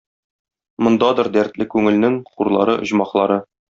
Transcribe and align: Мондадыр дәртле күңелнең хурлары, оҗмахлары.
Мондадыр 0.87 1.31
дәртле 1.37 1.69
күңелнең 1.77 2.19
хурлары, 2.35 2.81
оҗмахлары. 2.85 3.45